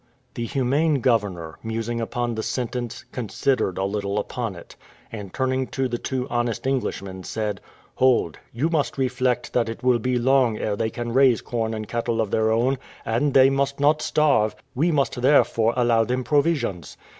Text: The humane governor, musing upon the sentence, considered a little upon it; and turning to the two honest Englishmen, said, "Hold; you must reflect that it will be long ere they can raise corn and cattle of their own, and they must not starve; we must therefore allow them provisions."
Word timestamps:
The 0.33 0.45
humane 0.47 0.95
governor, 0.95 1.59
musing 1.61 2.01
upon 2.01 2.33
the 2.33 2.41
sentence, 2.41 3.05
considered 3.11 3.77
a 3.77 3.85
little 3.85 4.17
upon 4.17 4.55
it; 4.55 4.75
and 5.11 5.31
turning 5.31 5.67
to 5.67 5.87
the 5.87 5.99
two 5.99 6.27
honest 6.27 6.65
Englishmen, 6.65 7.21
said, 7.21 7.61
"Hold; 7.97 8.39
you 8.51 8.67
must 8.67 8.97
reflect 8.97 9.53
that 9.53 9.69
it 9.69 9.83
will 9.83 9.99
be 9.99 10.17
long 10.17 10.57
ere 10.57 10.75
they 10.75 10.89
can 10.89 11.11
raise 11.13 11.43
corn 11.43 11.75
and 11.75 11.87
cattle 11.87 12.19
of 12.19 12.31
their 12.31 12.51
own, 12.51 12.79
and 13.05 13.35
they 13.35 13.51
must 13.51 13.79
not 13.79 14.01
starve; 14.01 14.55
we 14.73 14.91
must 14.91 15.21
therefore 15.21 15.71
allow 15.77 16.03
them 16.03 16.23
provisions." 16.23 16.97